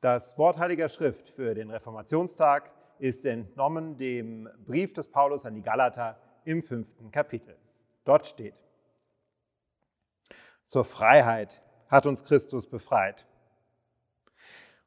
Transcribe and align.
Das 0.00 0.38
Wort 0.38 0.56
Heiliger 0.56 0.88
Schrift 0.88 1.28
für 1.28 1.52
den 1.54 1.70
Reformationstag 1.70 2.70
ist 2.98 3.26
entnommen 3.26 3.98
dem 3.98 4.48
Brief 4.64 4.94
des 4.94 5.08
Paulus 5.08 5.44
an 5.44 5.54
die 5.54 5.62
Galater 5.62 6.18
im 6.44 6.62
fünften 6.62 7.10
Kapitel. 7.10 7.54
Dort 8.04 8.26
steht, 8.26 8.54
zur 10.64 10.86
Freiheit 10.86 11.62
hat 11.88 12.06
uns 12.06 12.24
Christus 12.24 12.66
befreit. 12.66 13.26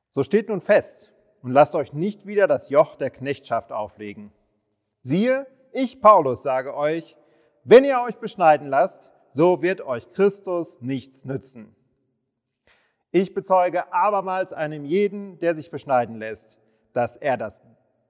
So 0.10 0.24
steht 0.24 0.50
nun 0.50 0.62
fest 0.62 1.12
und 1.44 1.52
lasst 1.52 1.76
euch 1.76 1.94
nicht 1.94 2.26
wieder 2.26 2.48
das 2.48 2.70
Joch 2.70 2.96
der 2.96 3.12
Knechtschaft 3.12 3.72
auflegen. 3.72 4.32
Siehe, 5.04 5.46
ich 5.74 6.02
Paulus 6.02 6.42
sage 6.42 6.76
euch, 6.76 7.16
wenn 7.64 7.86
ihr 7.86 8.02
euch 8.02 8.16
beschneiden 8.16 8.68
lasst, 8.68 9.12
so 9.34 9.62
wird 9.62 9.82
euch 9.82 10.10
Christus 10.12 10.82
nichts 10.82 11.24
nützen. 11.24 11.76
Ich 13.16 13.36
bezeuge 13.36 13.94
abermals 13.94 14.54
einem 14.54 14.86
jeden, 14.86 15.38
der 15.38 15.54
sich 15.54 15.70
beschneiden 15.70 16.18
lässt, 16.18 16.58
dass 16.94 17.16
er 17.16 17.38
das, 17.38 17.62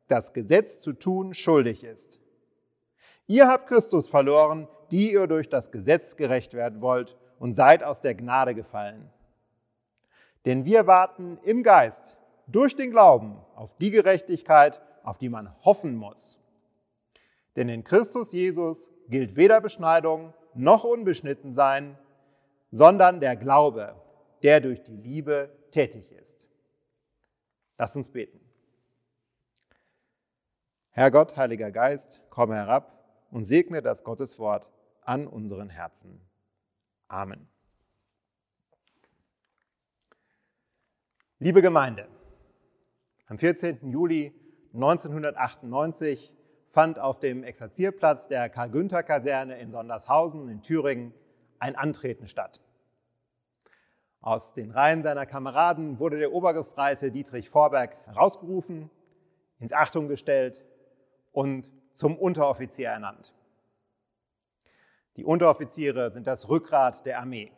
das 0.08 0.32
Gesetz 0.32 0.80
zu 0.80 0.94
tun 0.94 1.34
schuldig 1.34 1.84
ist. 1.84 2.22
Ihr 3.28 3.50
habt 3.50 3.68
Christus 3.68 4.08
verloren, 4.08 4.70
die 4.92 5.12
ihr 5.12 5.28
durch 5.28 5.50
das 5.50 5.72
Gesetz 5.72 6.16
gerecht 6.16 6.54
werden 6.54 6.80
wollt 6.80 7.18
und 7.38 7.54
seid 7.54 7.84
aus 7.84 8.00
der 8.00 8.16
Gnade 8.16 8.56
gefallen. 8.56 9.10
Denn 10.46 10.64
wir 10.64 10.88
warten 10.88 11.38
im 11.44 11.64
Geist 11.64 12.16
durch 12.48 12.78
den 12.78 12.92
Glauben 12.92 13.42
auf 13.56 13.76
die 13.76 13.92
Gerechtigkeit, 13.92 14.82
auf 15.04 15.18
die 15.18 15.28
man 15.28 15.54
hoffen 15.66 15.98
muss. 15.98 16.40
Denn 17.58 17.68
in 17.68 17.84
Christus 17.84 18.32
Jesus 18.32 18.90
gilt 19.10 19.36
weder 19.36 19.60
Beschneidung 19.60 20.34
noch 20.54 20.86
Unbeschnittensein, 20.86 21.98
sondern 22.72 23.20
der 23.20 23.36
Glaube, 23.36 23.96
der 24.44 24.60
durch 24.60 24.84
die 24.84 24.98
Liebe 24.98 25.50
tätig 25.72 26.12
ist. 26.12 26.48
Lasst 27.78 27.96
uns 27.96 28.10
beten. 28.10 28.40
Herr 30.92 31.10
Gott, 31.10 31.36
Heiliger 31.38 31.72
Geist, 31.72 32.22
komme 32.30 32.56
herab 32.56 33.26
und 33.32 33.46
segne 33.46 33.82
das 33.82 34.04
Gotteswort 34.04 34.70
an 35.02 35.26
unseren 35.26 35.70
Herzen. 35.70 36.22
Amen. 37.08 37.48
Liebe 41.40 41.62
Gemeinde, 41.62 42.08
am 43.28 43.38
14. 43.38 43.90
Juli 43.92 44.34
1998 44.74 46.34
fand 46.70 47.00
auf 47.00 47.20
dem 47.20 47.44
Exerzierplatz 47.44 48.28
der 48.28 48.50
Karl-Günther-Kaserne 48.50 49.60
in 49.60 49.72
Sondershausen 49.72 50.48
in 50.50 50.62
Thüringen 50.62 51.14
ein 51.60 51.76
Antreten 51.76 52.28
statt. 52.28 52.62
Aus 54.24 54.54
den 54.54 54.72
Reihen 54.72 55.04
seiner 55.04 55.26
Kameraden 55.26 56.00
wurde 56.00 56.18
der 56.18 56.32
Obergefreite 56.32 57.12
Dietrich 57.12 57.50
Vorberg 57.50 57.98
herausgerufen, 58.06 58.90
ins 59.60 59.74
Achtung 59.74 60.08
gestellt 60.08 60.64
und 61.34 61.70
zum 61.92 62.18
Unteroffizier 62.18 62.88
ernannt. 62.88 63.34
Die 65.18 65.26
Unteroffiziere 65.26 66.10
sind 66.10 66.26
das 66.26 66.48
Rückgrat 66.48 67.06
der 67.06 67.20
Armee. 67.20 67.52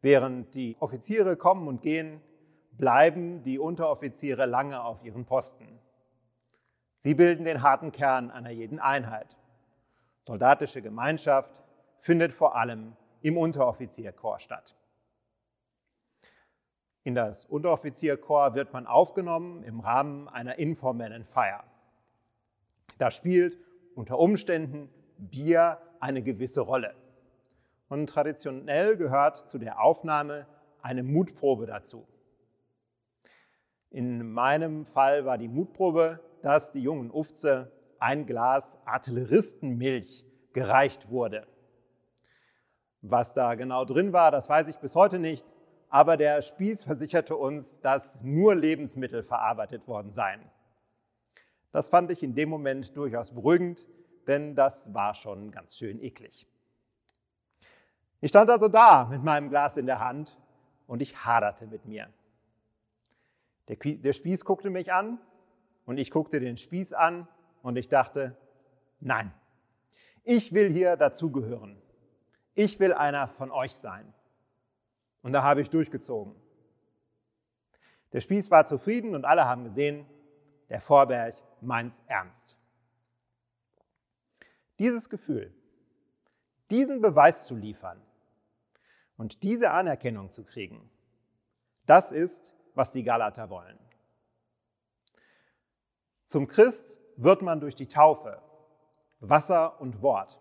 Während 0.00 0.52
die 0.56 0.76
Offiziere 0.80 1.36
kommen 1.36 1.68
und 1.68 1.80
gehen, 1.80 2.20
bleiben 2.72 3.44
die 3.44 3.60
Unteroffiziere 3.60 4.46
lange 4.46 4.82
auf 4.82 5.04
ihren 5.04 5.26
Posten. 5.26 5.78
Sie 6.98 7.14
bilden 7.14 7.44
den 7.44 7.62
harten 7.62 7.92
Kern 7.92 8.32
einer 8.32 8.50
jeden 8.50 8.80
Einheit. 8.80 9.38
Soldatische 10.24 10.82
Gemeinschaft 10.82 11.54
findet 12.00 12.34
vor 12.34 12.56
allem 12.56 12.96
im 13.20 13.38
Unteroffizierkorps 13.38 14.42
statt. 14.42 14.76
In 17.04 17.14
das 17.16 17.44
Unteroffizierkorps 17.44 18.54
wird 18.54 18.72
man 18.72 18.86
aufgenommen 18.86 19.64
im 19.64 19.80
Rahmen 19.80 20.28
einer 20.28 20.58
informellen 20.58 21.24
Feier. 21.24 21.64
Da 22.98 23.10
spielt 23.10 23.58
unter 23.96 24.18
Umständen 24.18 24.88
Bier 25.18 25.78
eine 25.98 26.22
gewisse 26.22 26.60
Rolle. 26.60 26.94
Und 27.88 28.08
traditionell 28.08 28.96
gehört 28.96 29.36
zu 29.36 29.58
der 29.58 29.82
Aufnahme 29.82 30.46
eine 30.80 31.02
Mutprobe 31.02 31.66
dazu. 31.66 32.06
In 33.90 34.32
meinem 34.32 34.86
Fall 34.86 35.24
war 35.24 35.38
die 35.38 35.48
Mutprobe, 35.48 36.20
dass 36.40 36.70
die 36.70 36.80
jungen 36.80 37.10
Ufze 37.10 37.72
ein 37.98 38.26
Glas 38.26 38.78
Artilleristenmilch 38.84 40.24
gereicht 40.52 41.10
wurde. 41.10 41.46
Was 43.02 43.34
da 43.34 43.54
genau 43.56 43.84
drin 43.84 44.12
war, 44.12 44.30
das 44.30 44.48
weiß 44.48 44.68
ich 44.68 44.78
bis 44.78 44.94
heute 44.94 45.18
nicht 45.18 45.44
aber 45.92 46.16
der 46.16 46.40
Spieß 46.40 46.84
versicherte 46.84 47.36
uns, 47.36 47.78
dass 47.80 48.18
nur 48.22 48.54
Lebensmittel 48.54 49.22
verarbeitet 49.22 49.86
worden 49.86 50.10
seien. 50.10 50.40
Das 51.70 51.90
fand 51.90 52.10
ich 52.10 52.22
in 52.22 52.34
dem 52.34 52.48
Moment 52.48 52.96
durchaus 52.96 53.30
beruhigend, 53.30 53.86
denn 54.26 54.54
das 54.54 54.94
war 54.94 55.14
schon 55.14 55.50
ganz 55.50 55.76
schön 55.76 56.02
eklig. 56.02 56.48
Ich 58.22 58.30
stand 58.30 58.48
also 58.48 58.68
da 58.68 59.04
mit 59.04 59.22
meinem 59.22 59.50
Glas 59.50 59.76
in 59.76 59.84
der 59.84 60.00
Hand 60.00 60.38
und 60.86 61.02
ich 61.02 61.26
haderte 61.26 61.66
mit 61.66 61.84
mir. 61.84 62.08
Der, 63.68 63.76
der 63.76 64.14
Spieß 64.14 64.46
guckte 64.46 64.70
mich 64.70 64.94
an 64.94 65.20
und 65.84 65.98
ich 65.98 66.10
guckte 66.10 66.40
den 66.40 66.56
Spieß 66.56 66.94
an 66.94 67.28
und 67.60 67.76
ich 67.76 67.90
dachte, 67.90 68.34
nein, 69.00 69.30
ich 70.24 70.54
will 70.54 70.72
hier 70.72 70.96
dazugehören. 70.96 71.76
Ich 72.54 72.80
will 72.80 72.94
einer 72.94 73.28
von 73.28 73.50
euch 73.50 73.74
sein. 73.74 74.14
Und 75.22 75.32
da 75.32 75.42
habe 75.42 75.60
ich 75.60 75.70
durchgezogen. 75.70 76.34
Der 78.12 78.20
Spieß 78.20 78.50
war 78.50 78.66
zufrieden 78.66 79.14
und 79.14 79.24
alle 79.24 79.46
haben 79.46 79.64
gesehen, 79.64 80.06
der 80.68 80.80
Vorberg 80.80 81.36
meint's 81.60 82.02
ernst. 82.06 82.58
Dieses 84.78 85.08
Gefühl, 85.08 85.54
diesen 86.70 87.00
Beweis 87.00 87.46
zu 87.46 87.54
liefern 87.54 88.02
und 89.16 89.42
diese 89.42 89.70
Anerkennung 89.70 90.30
zu 90.30 90.44
kriegen, 90.44 90.90
das 91.86 92.12
ist, 92.12 92.54
was 92.74 92.92
die 92.92 93.04
Galater 93.04 93.50
wollen. 93.50 93.78
Zum 96.26 96.48
Christ 96.48 96.96
wird 97.16 97.42
man 97.42 97.60
durch 97.60 97.74
die 97.74 97.88
Taufe, 97.88 98.40
Wasser 99.20 99.80
und 99.80 100.02
Wort. 100.02 100.40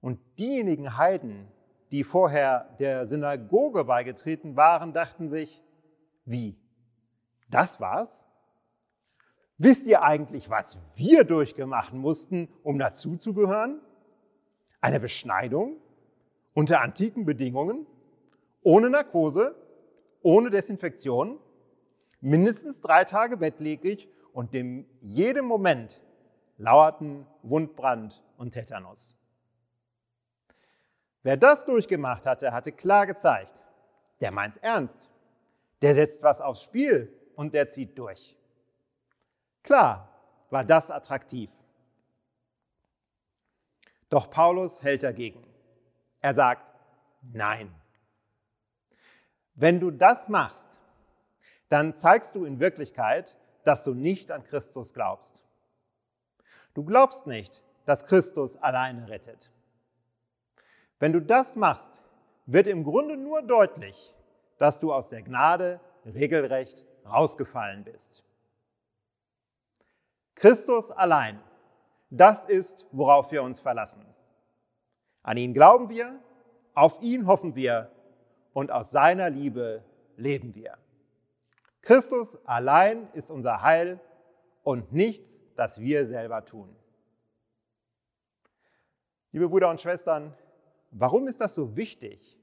Und 0.00 0.18
diejenigen 0.38 0.96
Heiden, 0.96 1.52
die 1.94 2.02
vorher 2.02 2.74
der 2.80 3.06
Synagoge 3.06 3.84
beigetreten 3.84 4.56
waren, 4.56 4.92
dachten 4.92 5.28
sich, 5.28 5.62
wie? 6.24 6.58
Das 7.48 7.78
war's? 7.78 8.26
Wisst 9.58 9.86
ihr 9.86 10.02
eigentlich, 10.02 10.50
was 10.50 10.76
wir 10.96 11.22
durchgemacht 11.22 11.92
mussten, 11.92 12.48
um 12.64 12.80
dazuzugehören? 12.80 13.80
Eine 14.80 14.98
Beschneidung 14.98 15.76
unter 16.52 16.80
antiken 16.80 17.26
Bedingungen, 17.26 17.86
ohne 18.62 18.90
Narkose, 18.90 19.54
ohne 20.20 20.50
Desinfektion, 20.50 21.38
mindestens 22.20 22.80
drei 22.80 23.04
Tage 23.04 23.36
bettlägerig 23.36 24.08
und 24.32 24.52
in 24.52 24.84
jedem 25.00 25.44
Moment 25.44 26.00
lauerten 26.58 27.24
Wundbrand 27.44 28.24
und 28.36 28.50
Tetanus. 28.50 29.16
Wer 31.24 31.38
das 31.38 31.64
durchgemacht 31.64 32.26
hatte, 32.26 32.52
hatte 32.52 32.70
klar 32.70 33.06
gezeigt, 33.06 33.60
der 34.20 34.30
meint's 34.30 34.58
ernst. 34.58 35.08
Der 35.80 35.94
setzt 35.94 36.22
was 36.22 36.40
aufs 36.40 36.62
Spiel 36.62 37.12
und 37.34 37.54
der 37.54 37.66
zieht 37.68 37.98
durch. 37.98 38.36
Klar 39.62 40.08
war 40.50 40.64
das 40.64 40.90
attraktiv. 40.90 41.50
Doch 44.10 44.30
Paulus 44.30 44.82
hält 44.82 45.02
dagegen. 45.02 45.42
Er 46.20 46.34
sagt, 46.34 46.62
nein. 47.32 47.74
Wenn 49.54 49.80
du 49.80 49.90
das 49.90 50.28
machst, 50.28 50.78
dann 51.70 51.94
zeigst 51.94 52.34
du 52.34 52.44
in 52.44 52.60
Wirklichkeit, 52.60 53.34
dass 53.64 53.82
du 53.82 53.94
nicht 53.94 54.30
an 54.30 54.44
Christus 54.44 54.92
glaubst. 54.92 55.42
Du 56.74 56.84
glaubst 56.84 57.26
nicht, 57.26 57.62
dass 57.86 58.04
Christus 58.04 58.56
alleine 58.56 59.08
rettet. 59.08 59.50
Wenn 61.04 61.12
du 61.12 61.20
das 61.20 61.54
machst, 61.54 62.00
wird 62.46 62.66
im 62.66 62.82
Grunde 62.82 63.18
nur 63.18 63.42
deutlich, 63.42 64.14
dass 64.56 64.78
du 64.78 64.90
aus 64.90 65.10
der 65.10 65.20
Gnade 65.20 65.78
regelrecht 66.06 66.86
rausgefallen 67.04 67.84
bist. 67.84 68.24
Christus 70.34 70.90
allein, 70.90 71.42
das 72.08 72.46
ist, 72.46 72.86
worauf 72.90 73.30
wir 73.32 73.42
uns 73.42 73.60
verlassen. 73.60 74.02
An 75.22 75.36
ihn 75.36 75.52
glauben 75.52 75.90
wir, 75.90 76.18
auf 76.72 77.02
ihn 77.02 77.26
hoffen 77.26 77.54
wir 77.54 77.90
und 78.54 78.70
aus 78.70 78.90
seiner 78.90 79.28
Liebe 79.28 79.84
leben 80.16 80.54
wir. 80.54 80.78
Christus 81.82 82.38
allein 82.46 83.10
ist 83.12 83.30
unser 83.30 83.60
Heil 83.60 84.00
und 84.62 84.94
nichts, 84.94 85.42
das 85.54 85.78
wir 85.78 86.06
selber 86.06 86.46
tun. 86.46 86.74
Liebe 89.32 89.50
Brüder 89.50 89.68
und 89.68 89.82
Schwestern, 89.82 90.34
warum 90.94 91.28
ist 91.28 91.40
das 91.40 91.54
so 91.54 91.76
wichtig, 91.76 92.38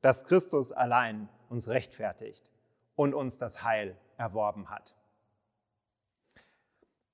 dass 0.00 0.24
Christus 0.24 0.72
allein 0.72 1.28
uns 1.48 1.68
rechtfertigt 1.68 2.50
und 2.94 3.14
uns 3.14 3.38
das 3.38 3.62
Heil 3.62 3.96
erworben 4.16 4.70
hat? 4.70 4.94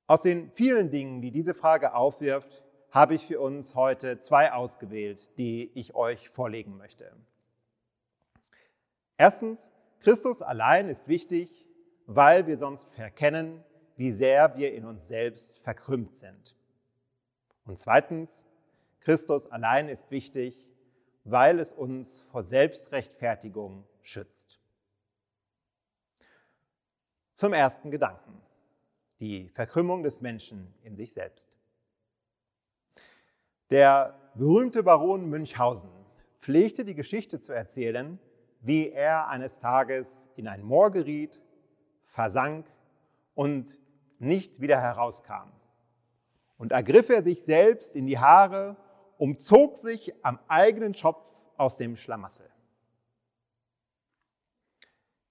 Aus 0.07 0.21
den 0.21 0.51
vielen 0.53 0.91
Dingen, 0.91 1.23
die 1.23 1.31
diese 1.31 1.55
Frage 1.55 1.95
aufwirft, 1.95 2.63
habe 2.91 3.15
ich 3.15 3.27
für 3.27 3.41
uns 3.41 3.75
heute 3.75 4.19
zwei 4.19 4.53
ausgewählt, 4.53 5.31
die 5.39 5.71
ich 5.75 5.95
euch 5.95 6.29
vorlegen 6.29 6.77
möchte. 6.77 7.11
Erstens, 9.17 9.73
Christus 10.01 10.43
allein 10.43 10.89
ist 10.89 11.09
wichtig, 11.09 11.67
weil 12.07 12.47
wir 12.47 12.59
sonst 12.59 12.93
verkennen, 12.93 13.65
wie 13.97 14.11
sehr 14.11 14.57
wir 14.57 14.75
in 14.75 14.85
uns 14.85 15.09
selbst 15.09 15.59
verkrümmt 15.61 16.17
sind. 16.17 16.55
Und 17.65 17.79
zweitens, 17.79 18.47
Christus 19.01 19.47
allein 19.51 19.89
ist 19.89 20.11
wichtig, 20.11 20.72
weil 21.25 21.59
es 21.59 21.73
uns 21.73 22.23
vor 22.23 22.43
Selbstrechtfertigung 22.43 23.85
schützt. 24.01 24.59
Zum 27.35 27.53
ersten 27.53 27.91
Gedanken, 27.91 28.41
die 29.21 29.49
Verkrümmung 29.49 30.03
des 30.03 30.21
Menschen 30.21 30.75
in 30.83 30.97
sich 30.97 31.13
selbst. 31.13 31.51
Der 33.71 34.19
berühmte 34.35 34.83
Baron 34.83 35.29
Münchhausen 35.29 35.91
pflegte 36.37 36.85
die 36.85 36.95
Geschichte 36.95 37.41
zu 37.41 37.53
erzählen, 37.53 38.19
wie 38.61 38.91
er 38.91 39.29
eines 39.29 39.61
Tages 39.61 40.29
in 40.37 40.47
ein 40.47 40.63
Moor 40.63 40.91
geriet, 40.91 41.41
versank 42.05 42.67
und 43.35 43.79
nicht 44.19 44.61
wieder 44.61 44.81
herauskam. 44.81 45.51
Und 46.59 46.73
ergriff 46.73 47.09
er 47.09 47.25
sich 47.25 47.45
selbst 47.45 47.97
in 47.97 48.07
die 48.07 48.19
Haare, 48.19 48.77
umzog 49.23 49.79
sich 49.79 50.13
am 50.25 50.41
eigenen 50.49 50.95
Schopf 50.95 51.31
aus 51.57 51.77
dem 51.77 51.97
Schlamassel. 51.97 52.51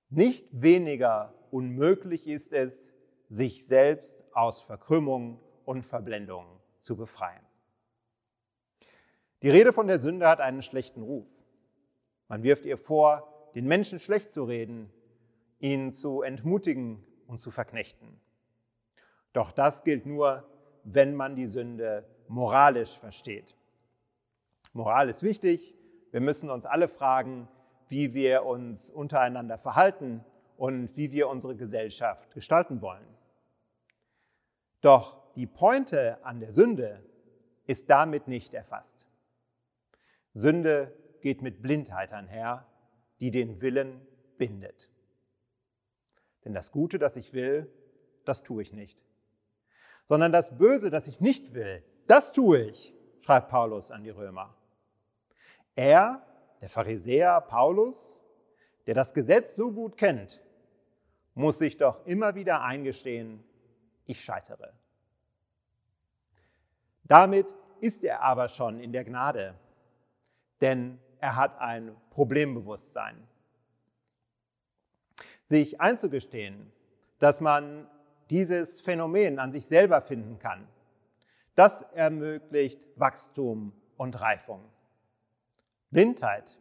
Nicht 0.08 0.48
weniger 0.54 1.34
unmöglich 1.52 2.26
ist 2.26 2.54
es, 2.54 2.94
sich 3.28 3.66
selbst 3.66 4.24
aus 4.32 4.62
Verkrümmung 4.62 5.42
und 5.66 5.84
Verblendung 5.84 6.46
zu 6.80 6.96
befreien. 6.96 7.46
Die 9.42 9.50
Rede 9.50 9.74
von 9.74 9.88
der 9.88 10.00
Sünde 10.00 10.26
hat 10.26 10.40
einen 10.40 10.62
schlechten 10.62 11.02
Ruf. 11.02 11.28
Man 12.30 12.44
wirft 12.44 12.64
ihr 12.64 12.78
vor, 12.78 13.52
den 13.56 13.68
Menschen 13.68 14.00
schlecht 14.00 14.32
zu 14.32 14.46
reden, 14.46 14.90
ihn 15.60 15.92
zu 15.92 16.22
entmutigen 16.22 17.06
und 17.28 17.42
zu 17.42 17.52
verknechten. 17.52 18.22
Doch 19.34 19.52
das 19.52 19.84
gilt 19.84 20.06
nur, 20.06 20.50
wenn 20.86 21.14
man 21.14 21.36
die 21.36 21.46
Sünde 21.46 22.08
moralisch 22.30 22.98
versteht. 22.98 23.58
Moral 24.74 25.10
ist 25.10 25.24
wichtig. 25.24 25.76
Wir 26.12 26.22
müssen 26.22 26.50
uns 26.50 26.66
alle 26.66 26.88
fragen, 26.88 27.48
wie 27.88 28.14
wir 28.14 28.46
uns 28.46 28.90
untereinander 28.90 29.58
verhalten 29.58 30.24
und 30.58 30.96
wie 30.96 31.12
wir 31.12 31.30
unsere 31.30 31.56
Gesellschaft 31.56 32.34
gestalten 32.34 32.82
wollen. 32.82 33.06
Doch 34.82 35.34
die 35.36 35.48
Pointe 35.48 36.24
an 36.26 36.40
der 36.40 36.52
Sünde 36.52 37.04
ist 37.66 37.90
damit 37.90 38.28
nicht 38.28 38.54
erfasst. 38.54 39.08
Sünde 40.34 40.96
geht 41.22 41.42
mit 41.42 41.62
Blindheit 41.62 42.14
einher, 42.14 42.66
die 43.20 43.32
den 43.32 43.62
Willen 43.62 44.02
bindet. 44.38 44.90
Denn 46.44 46.54
das 46.54 46.72
Gute, 46.72 46.98
das 46.98 47.16
ich 47.18 47.34
will, 47.34 47.72
das 48.26 48.44
tue 48.44 48.64
ich 48.64 48.74
nicht 48.74 49.02
sondern 50.12 50.34
das 50.34 50.58
Böse, 50.58 50.90
das 50.90 51.08
ich 51.08 51.22
nicht 51.22 51.54
will, 51.54 51.86
das 52.06 52.34
tue 52.34 52.64
ich, 52.64 52.94
schreibt 53.22 53.48
Paulus 53.48 53.92
an 53.92 54.04
die 54.04 54.10
Römer. 54.10 54.54
Er, 55.76 56.26
der 56.60 56.70
Pharisäer 56.70 57.42
Paulus, 57.42 58.20
der 58.86 58.96
das 58.96 59.14
Gesetz 59.14 59.56
so 59.56 59.72
gut 59.72 59.98
kennt, 59.98 60.42
muss 61.34 61.60
sich 61.60 61.78
doch 61.78 62.06
immer 62.06 62.36
wieder 62.36 62.62
eingestehen, 62.62 63.44
ich 64.06 64.22
scheitere. 64.22 64.74
Damit 67.04 67.56
ist 67.80 68.04
er 68.04 68.22
aber 68.22 68.50
schon 68.50 68.80
in 68.80 68.92
der 68.92 69.04
Gnade, 69.04 69.56
denn 70.60 71.00
er 71.20 71.36
hat 71.36 71.60
ein 71.60 71.96
Problembewusstsein. 72.10 73.28
Sich 75.46 75.80
einzugestehen, 75.82 76.72
dass 77.20 77.42
man 77.42 77.88
dieses 78.30 78.82
Phänomen 78.82 79.40
an 79.40 79.52
sich 79.52 79.68
selber 79.68 80.02
finden 80.02 80.40
kann. 80.40 80.68
Das 81.56 81.82
ermöglicht 81.82 82.88
Wachstum 82.96 83.74
und 83.98 84.20
Reifung. 84.20 84.64
Blindheit, 85.92 86.58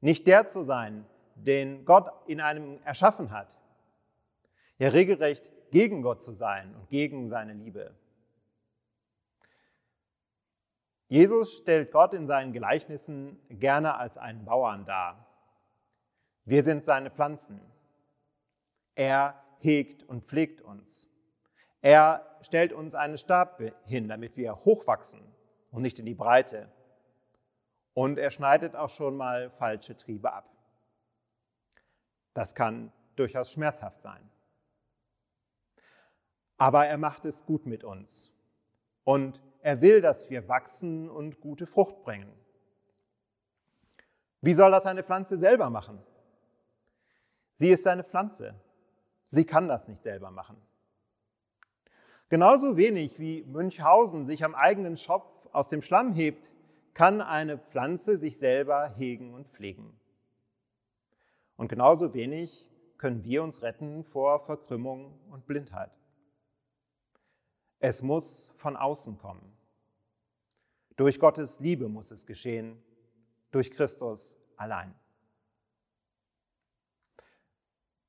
nicht 0.00 0.26
der 0.26 0.46
zu 0.46 0.64
sein, 0.64 1.06
den 1.34 1.84
Gott 1.84 2.10
in 2.26 2.40
einem 2.40 2.80
erschaffen 2.84 3.30
hat, 3.30 3.58
ja 4.78 4.88
regelrecht 4.88 5.50
gegen 5.70 6.02
Gott 6.02 6.22
zu 6.22 6.32
sein 6.32 6.74
und 6.74 6.88
gegen 6.90 7.28
seine 7.28 7.54
Liebe. 7.54 7.94
Jesus 11.08 11.58
stellt 11.58 11.92
Gott 11.92 12.14
in 12.14 12.26
seinen 12.26 12.52
Gleichnissen 12.52 13.38
gerne 13.50 13.96
als 13.96 14.16
einen 14.16 14.44
Bauern 14.44 14.86
dar. 14.86 15.26
Wir 16.44 16.62
sind 16.62 16.84
seine 16.84 17.10
Pflanzen. 17.10 17.60
Er 18.94 19.42
hegt 19.58 20.04
und 20.04 20.24
pflegt 20.24 20.62
uns. 20.62 21.08
Er 21.82 22.26
stellt 22.40 22.72
uns 22.72 22.94
einen 22.94 23.18
Stab 23.18 23.60
hin, 23.84 24.08
damit 24.08 24.36
wir 24.36 24.64
hochwachsen 24.64 25.20
und 25.70 25.82
nicht 25.82 25.98
in 25.98 26.06
die 26.06 26.14
Breite. 26.14 26.70
Und 27.94 28.18
er 28.18 28.30
schneidet 28.30 28.74
auch 28.74 28.90
schon 28.90 29.16
mal 29.16 29.50
falsche 29.50 29.96
Triebe 29.96 30.32
ab. 30.32 30.48
Das 32.34 32.54
kann 32.54 32.92
durchaus 33.16 33.52
schmerzhaft 33.52 34.00
sein. 34.02 34.30
Aber 36.56 36.86
er 36.86 36.96
macht 36.98 37.24
es 37.24 37.44
gut 37.44 37.66
mit 37.66 37.84
uns. 37.84 38.30
Und 39.04 39.42
er 39.60 39.80
will, 39.80 40.00
dass 40.00 40.30
wir 40.30 40.48
wachsen 40.48 41.10
und 41.10 41.40
gute 41.40 41.66
Frucht 41.66 42.02
bringen. 42.02 42.32
Wie 44.40 44.54
soll 44.54 44.70
das 44.70 44.86
eine 44.86 45.02
Pflanze 45.02 45.36
selber 45.36 45.70
machen? 45.70 46.02
Sie 47.52 47.68
ist 47.68 47.86
eine 47.86 48.04
Pflanze. 48.04 48.54
Sie 49.24 49.44
kann 49.44 49.68
das 49.68 49.88
nicht 49.88 50.02
selber 50.02 50.30
machen. 50.30 50.56
Genauso 52.28 52.76
wenig 52.76 53.18
wie 53.18 53.44
Münchhausen 53.44 54.24
sich 54.24 54.42
am 54.44 54.54
eigenen 54.54 54.96
Schopf 54.96 55.46
aus 55.52 55.68
dem 55.68 55.82
Schlamm 55.82 56.12
hebt, 56.12 56.50
kann 56.94 57.20
eine 57.20 57.58
Pflanze 57.58 58.18
sich 58.18 58.38
selber 58.38 58.88
hegen 58.96 59.34
und 59.34 59.48
pflegen. 59.48 59.98
Und 61.56 61.68
genauso 61.68 62.14
wenig 62.14 62.68
können 62.98 63.24
wir 63.24 63.42
uns 63.42 63.62
retten 63.62 64.04
vor 64.04 64.44
Verkrümmung 64.44 65.18
und 65.30 65.46
Blindheit. 65.46 65.90
Es 67.78 68.02
muss 68.02 68.52
von 68.56 68.76
außen 68.76 69.18
kommen. 69.18 69.56
Durch 70.96 71.18
Gottes 71.18 71.60
Liebe 71.60 71.88
muss 71.88 72.10
es 72.10 72.26
geschehen, 72.26 72.82
durch 73.50 73.70
Christus 73.70 74.38
allein. 74.56 74.94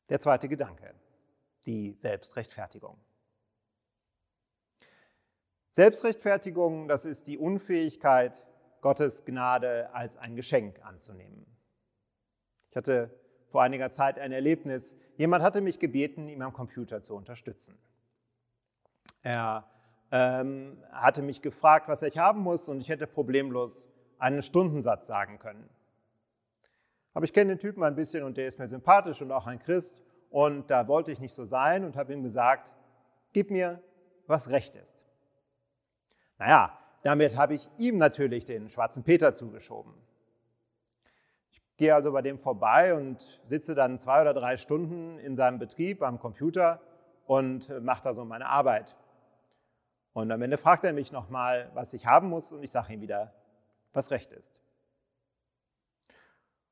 Der 0.10 0.20
zweite 0.20 0.48
Gedanke 0.48 0.94
die 1.66 1.94
Selbstrechtfertigung. 1.94 2.98
Selbstrechtfertigung, 5.70 6.88
das 6.88 7.06
ist 7.06 7.28
die 7.28 7.38
Unfähigkeit, 7.38 8.44
Gottes 8.84 9.26
Gnade 9.26 9.90
als 9.94 10.18
ein 10.18 10.36
Geschenk 10.36 10.86
anzunehmen. 10.86 11.48
Ich 12.70 12.76
hatte 12.76 13.10
vor 13.48 13.64
einiger 13.64 13.90
Zeit 13.90 14.20
ein 14.20 14.32
Erlebnis. 14.32 14.98
Jemand 15.16 15.42
hatte 15.42 15.62
mich 15.62 15.80
gebeten, 15.80 16.28
ihm 16.28 16.42
am 16.42 16.54
Computer 16.54 17.02
zu 17.02 17.16
unterstützen. 17.16 17.78
Er 19.22 19.66
ähm, 20.12 20.78
hatte 20.92 21.22
mich 21.22 21.42
gefragt, 21.42 21.88
was 21.88 22.02
ich 22.02 22.18
haben 22.18 22.42
muss, 22.42 22.68
und 22.68 22.82
ich 22.82 22.90
hätte 22.90 23.08
problemlos 23.08 23.88
einen 24.20 24.42
Stundensatz 24.42 25.08
sagen 25.08 25.40
können. 25.40 25.70
Aber 27.14 27.24
ich 27.24 27.32
kenne 27.32 27.56
den 27.56 27.60
Typen 27.60 27.84
ein 27.84 27.96
bisschen 27.96 28.24
und 28.24 28.38
der 28.38 28.48
ist 28.48 28.60
mir 28.60 28.68
sympathisch 28.68 29.22
und 29.22 29.32
auch 29.32 29.48
ein 29.48 29.60
Christ. 29.60 30.04
Und 30.30 30.70
da 30.70 30.88
wollte 30.88 31.12
ich 31.12 31.20
nicht 31.20 31.34
so 31.34 31.46
sein 31.46 31.86
und 31.86 31.96
habe 31.96 32.12
ihm 32.12 32.24
gesagt, 32.24 32.72
gib 33.32 33.50
mir, 33.50 33.82
was 34.28 34.50
recht 34.50 34.76
ist. 34.76 35.04
Naja, 36.38 36.78
damit 37.04 37.36
habe 37.38 37.54
ich 37.54 37.70
ihm 37.78 37.98
natürlich 37.98 38.46
den 38.46 38.70
schwarzen 38.70 39.04
Peter 39.04 39.36
zugeschoben. 39.36 39.94
Ich 41.52 41.62
gehe 41.78 41.94
also 41.94 42.12
bei 42.12 42.22
dem 42.22 42.40
vorbei 42.40 42.96
und 42.96 43.42
sitze 43.46 43.76
dann 43.76 44.00
zwei 44.00 44.22
oder 44.22 44.34
drei 44.34 44.58
Stunden 44.58 45.20
in 45.20 45.36
seinem 45.36 45.60
Betrieb 45.60 46.02
am 46.02 46.20
Computer 46.20 46.82
und 47.26 47.70
mache 47.82 48.04
da 48.04 48.14
so 48.14 48.26
meine 48.26 48.48
Arbeit. 48.48 48.96
Und 50.14 50.32
am 50.32 50.42
Ende 50.42 50.58
fragt 50.58 50.86
er 50.86 50.94
mich 50.94 51.12
nochmal, 51.12 51.70
was 51.74 51.94
ich 51.94 52.06
haben 52.06 52.30
muss 52.30 52.52
und 52.52 52.64
ich 52.64 52.72
sage 52.72 52.94
ihm 52.94 53.02
wieder, 53.02 53.34
was 53.92 54.12
recht 54.12 54.32
ist. 54.32 54.54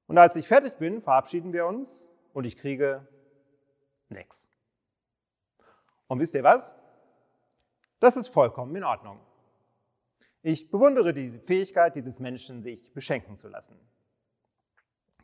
Und 0.08 0.18
als 0.18 0.36
ich 0.36 0.48
fertig 0.48 0.78
bin, 0.78 1.02
verabschieden 1.02 1.52
wir 1.52 1.66
uns 1.66 2.10
und 2.34 2.46
ich 2.46 2.58
kriege 2.58 3.08
nichts. 4.10 4.50
Und 6.08 6.20
wisst 6.20 6.36
ihr 6.36 6.44
was? 6.44 6.76
Das 8.00 8.18
ist 8.18 8.28
vollkommen 8.28 8.76
in 8.76 8.84
Ordnung. 8.84 9.20
Ich 10.44 10.72
bewundere 10.72 11.14
die 11.14 11.30
Fähigkeit 11.30 11.96
dieses 11.96 12.20
Menschen, 12.20 12.64
sich 12.64 12.94
beschenken 12.94 13.38
zu 13.38 13.48
lassen. 13.48 13.80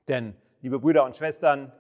Denn, 0.08 0.36
liebe 0.62 0.80
Brüder 0.80 1.06
und 1.06 1.18
Schwestern, 1.18 1.72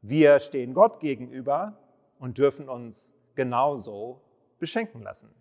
wir 0.00 0.40
stehen 0.40 0.72
Gott 0.72 1.00
gegenüber 1.00 1.78
und 2.18 2.38
dürfen 2.38 2.68
uns 2.68 3.12
genauso 3.34 4.22
beschenken 4.58 5.02
lassen. 5.02 5.34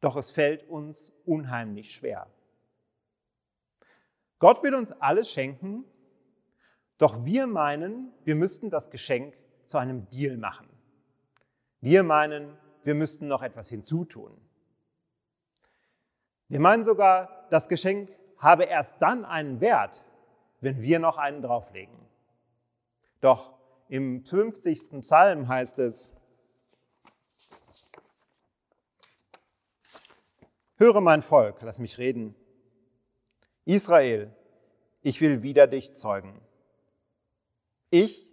Doch 0.00 0.16
es 0.16 0.30
fällt 0.30 0.68
uns 0.68 1.12
unheimlich 1.24 1.92
schwer. 1.92 2.28
Gott 4.38 4.62
will 4.62 4.74
uns 4.74 4.92
alles 4.92 5.30
schenken, 5.30 5.84
doch 6.98 7.24
wir 7.24 7.46
meinen, 7.46 8.12
wir 8.24 8.34
müssten 8.34 8.68
das 8.68 8.90
Geschenk 8.90 9.36
zu 9.64 9.78
einem 9.78 10.08
Deal 10.10 10.36
machen. 10.36 10.68
Wir 11.80 12.02
meinen, 12.02 12.56
wir 12.82 12.94
müssten 12.94 13.28
noch 13.28 13.42
etwas 13.42 13.68
hinzutun. 13.68 14.43
Wir 16.48 16.60
meinen 16.60 16.84
sogar, 16.84 17.46
das 17.50 17.68
Geschenk 17.68 18.10
habe 18.38 18.64
erst 18.64 19.00
dann 19.00 19.24
einen 19.24 19.60
Wert, 19.60 20.04
wenn 20.60 20.80
wir 20.80 20.98
noch 20.98 21.16
einen 21.16 21.42
drauflegen. 21.42 21.96
Doch 23.20 23.54
im 23.88 24.24
50. 24.24 25.00
Psalm 25.00 25.48
heißt 25.48 25.78
es, 25.78 26.12
Höre 30.76 31.00
mein 31.00 31.22
Volk, 31.22 31.62
lass 31.62 31.78
mich 31.78 31.98
reden. 31.98 32.34
Israel, 33.64 34.34
ich 35.02 35.20
will 35.20 35.42
wieder 35.42 35.66
dich 35.66 35.94
zeugen. 35.94 36.40
Ich, 37.90 38.26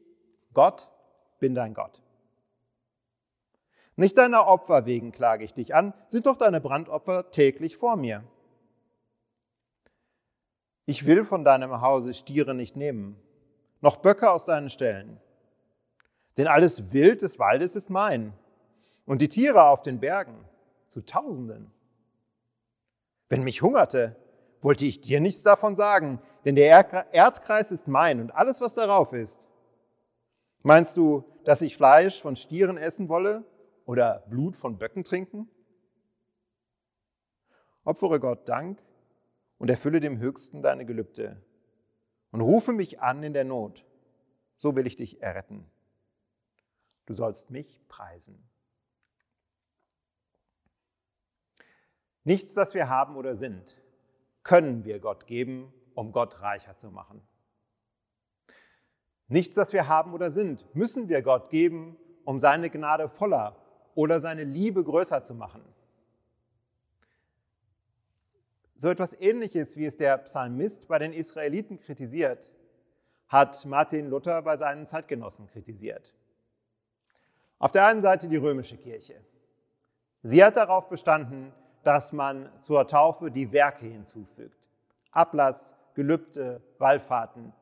Gott, 0.53 0.89
bin 1.39 1.53
dein 1.53 1.73
Gott. 1.73 2.01
Nicht 4.01 4.17
deiner 4.17 4.47
Opfer 4.47 4.87
wegen 4.87 5.11
klage 5.11 5.45
ich 5.45 5.53
dich 5.53 5.75
an, 5.75 5.93
sind 6.07 6.25
doch 6.25 6.35
deine 6.35 6.59
Brandopfer 6.59 7.29
täglich 7.29 7.77
vor 7.77 7.97
mir. 7.97 8.23
Ich 10.87 11.05
will 11.05 11.23
von 11.23 11.43
deinem 11.43 11.81
Hause 11.81 12.15
Stiere 12.15 12.55
nicht 12.55 12.75
nehmen, 12.75 13.15
noch 13.79 13.97
Böcke 13.97 14.31
aus 14.31 14.45
deinen 14.45 14.71
Ställen. 14.71 15.19
Denn 16.35 16.47
alles 16.47 16.91
Wild 16.91 17.21
des 17.21 17.37
Waldes 17.37 17.75
ist 17.75 17.91
mein 17.91 18.33
und 19.05 19.21
die 19.21 19.29
Tiere 19.29 19.65
auf 19.65 19.83
den 19.83 19.99
Bergen 19.99 20.45
zu 20.87 21.05
Tausenden. 21.05 21.71
Wenn 23.29 23.43
mich 23.43 23.61
hungerte, 23.61 24.15
wollte 24.61 24.87
ich 24.87 25.01
dir 25.01 25.19
nichts 25.19 25.43
davon 25.43 25.75
sagen, 25.75 26.19
denn 26.43 26.55
der 26.55 27.13
Erdkreis 27.13 27.71
ist 27.71 27.87
mein 27.87 28.19
und 28.19 28.31
alles, 28.31 28.61
was 28.61 28.73
darauf 28.73 29.13
ist. 29.13 29.47
Meinst 30.63 30.97
du, 30.97 31.23
dass 31.43 31.61
ich 31.61 31.77
Fleisch 31.77 32.19
von 32.19 32.35
Stieren 32.35 32.77
essen 32.77 33.07
wolle 33.07 33.43
oder 33.85 34.25
Blut 34.29 34.55
von 34.55 34.77
Böcken 34.77 35.03
trinken? 35.03 35.49
Opfere 37.83 38.19
Gott 38.19 38.47
Dank 38.47 38.81
und 39.57 39.69
erfülle 39.69 39.99
dem 39.99 40.19
Höchsten 40.19 40.61
deine 40.61 40.85
Gelübde 40.85 41.41
und 42.31 42.41
rufe 42.41 42.73
mich 42.73 42.99
an 43.01 43.23
in 43.23 43.33
der 43.33 43.45
Not, 43.45 43.85
so 44.55 44.75
will 44.75 44.87
ich 44.87 44.95
dich 44.95 45.21
erretten. 45.21 45.69
Du 47.05 47.13
sollst 47.13 47.49
mich 47.49 47.81
preisen. 47.87 48.47
Nichts, 52.23 52.53
das 52.53 52.73
wir 52.73 52.87
haben 52.87 53.15
oder 53.15 53.35
sind, 53.35 53.81
können 54.43 54.85
wir 54.85 54.99
Gott 54.99 55.25
geben, 55.27 55.73
um 55.95 56.11
Gott 56.11 56.41
reicher 56.41 56.75
zu 56.75 56.91
machen. 56.91 57.21
Nichts, 59.27 59.55
das 59.55 59.73
wir 59.73 59.87
haben 59.87 60.13
oder 60.13 60.29
sind, 60.29 60.75
müssen 60.75 61.09
wir 61.09 61.21
Gott 61.21 61.49
geben, 61.49 61.97
um 62.25 62.39
seine 62.39 62.69
Gnade 62.69 63.09
voller 63.09 63.60
oder 63.95 64.19
seine 64.19 64.43
Liebe 64.43 64.83
größer 64.83 65.23
zu 65.23 65.33
machen. 65.33 65.61
So 68.77 68.89
etwas 68.89 69.19
Ähnliches, 69.19 69.77
wie 69.77 69.85
es 69.85 69.97
der 69.97 70.17
Psalmist 70.17 70.87
bei 70.87 70.97
den 70.97 71.13
Israeliten 71.13 71.79
kritisiert, 71.79 72.49
hat 73.27 73.65
Martin 73.65 74.09
Luther 74.09 74.41
bei 74.41 74.57
seinen 74.57 74.85
Zeitgenossen 74.85 75.47
kritisiert. 75.47 76.13
Auf 77.59 77.71
der 77.71 77.85
einen 77.85 78.01
Seite 78.01 78.27
die 78.27 78.37
römische 78.37 78.77
Kirche. 78.77 79.21
Sie 80.23 80.43
hat 80.43 80.57
darauf 80.57 80.89
bestanden, 80.89 81.53
dass 81.83 82.11
man 82.11 82.49
zur 82.61 82.87
Taufe 82.87 83.31
die 83.31 83.51
Werke 83.51 83.85
hinzufügt. 83.85 84.57
Ablass, 85.11 85.75
Gelübde, 85.93 86.61
Wallfahrten. 86.77 87.53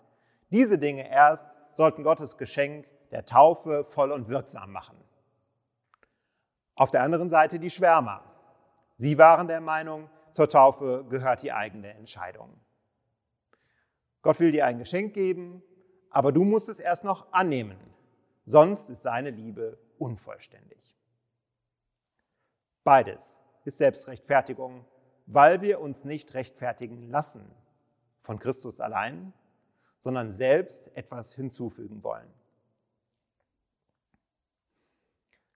Diese 0.52 0.78
Dinge 0.78 1.10
erst 1.10 1.52
sollten 1.74 2.04
Gottes 2.04 2.38
Geschenk 2.38 2.88
der 3.12 3.26
Taufe 3.26 3.86
voll 3.86 4.12
und 4.12 4.30
wirksam 4.30 4.72
machen. 4.72 4.98
Auf 6.80 6.92
der 6.92 7.04
anderen 7.04 7.28
Seite 7.28 7.60
die 7.60 7.70
Schwärmer. 7.70 8.24
Sie 8.96 9.18
waren 9.18 9.50
der 9.50 9.60
Meinung, 9.60 10.10
zur 10.32 10.48
Taufe 10.48 11.04
gehört 11.10 11.42
die 11.42 11.52
eigene 11.52 11.94
Entscheidung. 11.94 12.58
Gott 14.22 14.40
will 14.40 14.54
dir 14.54 14.66
ein 14.66 14.78
Geschenk 14.78 15.14
geben, 15.14 15.62
aber 16.10 16.32
du 16.32 16.46
musst 16.46 16.70
es 16.70 16.80
erst 16.80 17.04
noch 17.04 17.34
annehmen, 17.34 17.78
sonst 18.46 18.90
ist 18.90 19.02
seine 19.02 19.30
Liebe 19.30 19.78
unvollständig. 19.98 20.96
Beides 22.86 23.44
ist 23.66 23.80
Selbstrechtfertigung, 23.80 24.86
weil 25.26 25.62
wir 25.62 25.82
uns 25.82 26.06
nicht 26.06 26.34
rechtfertigen 26.34 27.10
lassen 27.10 27.52
von 28.22 28.40
Christus 28.40 28.80
allein, 28.80 29.34
sondern 29.98 30.32
selbst 30.32 30.96
etwas 30.96 31.34
hinzufügen 31.34 32.02
wollen. 32.04 32.34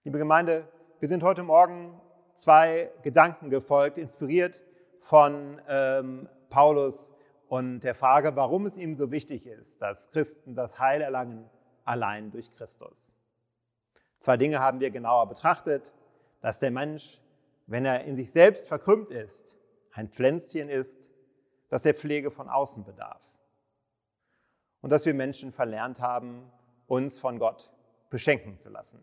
Liebe 0.02 0.18
Gemeinde, 0.18 0.68
wir 1.00 1.08
sind 1.08 1.22
heute 1.22 1.42
Morgen 1.42 2.00
zwei 2.34 2.90
Gedanken 3.02 3.50
gefolgt, 3.50 3.98
inspiriert 3.98 4.60
von 5.00 5.60
ähm, 5.68 6.28
Paulus 6.50 7.12
und 7.48 7.80
der 7.80 7.94
Frage, 7.94 8.36
warum 8.36 8.66
es 8.66 8.78
ihm 8.78 8.96
so 8.96 9.10
wichtig 9.10 9.46
ist, 9.46 9.82
dass 9.82 10.10
Christen 10.10 10.54
das 10.54 10.78
Heil 10.78 11.00
erlangen, 11.02 11.48
allein 11.84 12.30
durch 12.30 12.52
Christus. 12.54 13.12
Zwei 14.18 14.36
Dinge 14.36 14.60
haben 14.60 14.80
wir 14.80 14.90
genauer 14.90 15.28
betrachtet, 15.28 15.92
dass 16.40 16.58
der 16.58 16.70
Mensch 16.70 17.20
wenn 17.66 17.84
er 17.84 18.04
in 18.04 18.14
sich 18.14 18.30
selbst 18.30 18.66
verkrümmt 18.66 19.10
ist, 19.10 19.56
ein 19.92 20.08
Pflänzchen 20.08 20.68
ist, 20.68 20.98
das 21.68 21.82
der 21.82 21.94
Pflege 21.94 22.30
von 22.30 22.48
außen 22.48 22.84
bedarf. 22.84 23.22
Und 24.80 24.90
dass 24.90 25.06
wir 25.06 25.14
Menschen 25.14 25.50
verlernt 25.50 26.00
haben, 26.00 26.50
uns 26.86 27.18
von 27.18 27.38
Gott 27.38 27.70
beschenken 28.10 28.58
zu 28.58 28.68
lassen. 28.68 29.00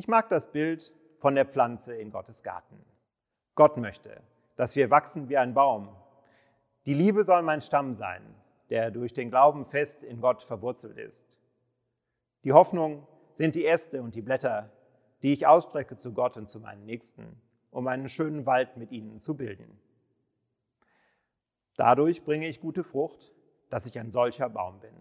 Ich 0.00 0.08
mag 0.08 0.30
das 0.30 0.50
Bild 0.50 0.94
von 1.18 1.34
der 1.34 1.44
Pflanze 1.44 1.94
in 1.94 2.10
Gottes 2.10 2.42
Garten. 2.42 2.82
Gott 3.54 3.76
möchte, 3.76 4.22
dass 4.56 4.74
wir 4.74 4.88
wachsen 4.88 5.28
wie 5.28 5.36
ein 5.36 5.52
Baum. 5.52 5.94
Die 6.86 6.94
Liebe 6.94 7.22
soll 7.22 7.42
mein 7.42 7.60
Stamm 7.60 7.94
sein, 7.94 8.22
der 8.70 8.90
durch 8.90 9.12
den 9.12 9.28
Glauben 9.28 9.66
fest 9.66 10.02
in 10.02 10.22
Gott 10.22 10.42
verwurzelt 10.42 10.96
ist. 10.96 11.36
Die 12.44 12.54
Hoffnung 12.54 13.06
sind 13.34 13.54
die 13.54 13.66
Äste 13.66 14.00
und 14.00 14.14
die 14.14 14.22
Blätter, 14.22 14.72
die 15.20 15.34
ich 15.34 15.46
ausstrecke 15.46 15.98
zu 15.98 16.14
Gott 16.14 16.38
und 16.38 16.48
zu 16.48 16.60
meinen 16.60 16.86
Nächsten, 16.86 17.38
um 17.70 17.86
einen 17.86 18.08
schönen 18.08 18.46
Wald 18.46 18.78
mit 18.78 18.92
ihnen 18.92 19.20
zu 19.20 19.36
bilden. 19.36 19.78
Dadurch 21.76 22.24
bringe 22.24 22.48
ich 22.48 22.62
gute 22.62 22.84
Frucht, 22.84 23.34
dass 23.68 23.84
ich 23.84 23.98
ein 23.98 24.12
solcher 24.12 24.48
Baum 24.48 24.80
bin. 24.80 24.94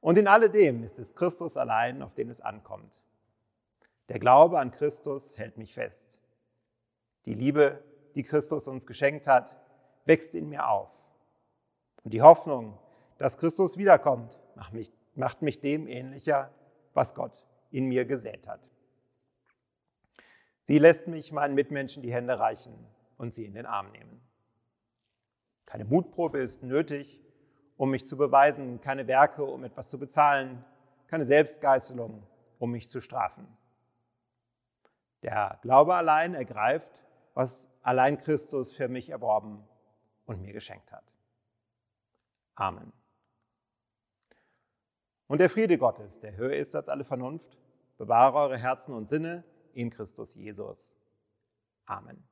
Und 0.00 0.18
in 0.18 0.28
alledem 0.28 0.84
ist 0.84 0.98
es 0.98 1.14
Christus 1.14 1.56
allein, 1.56 2.02
auf 2.02 2.14
den 2.14 2.28
es 2.28 2.40
ankommt. 2.40 3.02
Der 4.08 4.18
Glaube 4.18 4.58
an 4.58 4.70
Christus 4.70 5.36
hält 5.36 5.58
mich 5.58 5.74
fest. 5.74 6.20
Die 7.26 7.34
Liebe, 7.34 7.82
die 8.14 8.22
Christus 8.22 8.68
uns 8.68 8.86
geschenkt 8.86 9.26
hat, 9.26 9.56
wächst 10.04 10.34
in 10.34 10.48
mir 10.48 10.68
auf. 10.68 10.90
Und 12.04 12.14
die 12.14 12.22
Hoffnung, 12.22 12.78
dass 13.18 13.36
Christus 13.36 13.76
wiederkommt, 13.76 14.38
macht 14.54 14.72
mich, 14.72 14.92
macht 15.14 15.42
mich 15.42 15.60
dem 15.60 15.86
ähnlicher, 15.86 16.50
was 16.94 17.14
Gott 17.14 17.44
in 17.70 17.86
mir 17.86 18.04
gesät 18.06 18.46
hat. 18.48 18.70
Sie 20.62 20.78
lässt 20.78 21.06
mich 21.06 21.32
meinen 21.32 21.54
Mitmenschen 21.54 22.02
die 22.02 22.12
Hände 22.12 22.38
reichen 22.38 22.74
und 23.16 23.34
sie 23.34 23.44
in 23.44 23.54
den 23.54 23.66
Arm 23.66 23.90
nehmen. 23.90 24.20
Keine 25.66 25.84
Mutprobe 25.84 26.38
ist 26.38 26.62
nötig, 26.62 27.20
um 27.78 27.90
mich 27.90 28.06
zu 28.06 28.18
beweisen, 28.18 28.80
keine 28.82 29.06
Werke, 29.06 29.44
um 29.44 29.64
etwas 29.64 29.88
zu 29.88 29.98
bezahlen, 29.98 30.62
keine 31.06 31.24
Selbstgeißelung, 31.24 32.26
um 32.58 32.70
mich 32.70 32.90
zu 32.90 33.00
strafen. 33.00 33.46
Der 35.22 35.58
Glaube 35.62 35.94
allein 35.94 36.34
ergreift, 36.34 37.02
was 37.34 37.70
allein 37.82 38.18
Christus 38.18 38.74
für 38.74 38.88
mich 38.88 39.08
erworben 39.08 39.64
und 40.26 40.42
mir 40.42 40.52
geschenkt 40.52 40.92
hat. 40.92 41.04
Amen. 42.56 42.92
Und 45.28 45.40
der 45.40 45.48
Friede 45.48 45.78
Gottes, 45.78 46.18
der 46.18 46.36
höher 46.36 46.56
ist 46.56 46.74
als 46.74 46.88
alle 46.88 47.04
Vernunft, 47.04 47.56
bewahre 47.96 48.38
eure 48.38 48.58
Herzen 48.58 48.92
und 48.92 49.08
Sinne 49.08 49.44
in 49.72 49.90
Christus 49.90 50.34
Jesus. 50.34 50.96
Amen. 51.86 52.26